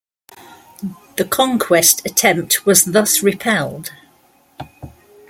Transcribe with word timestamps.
The 1.17 1.25
conquest 1.25 2.01
attempt 2.07 2.65
was 2.65 2.85
thus 2.85 3.21
repelled. 3.21 3.91